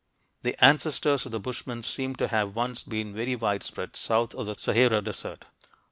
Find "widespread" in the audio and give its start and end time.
3.35-3.95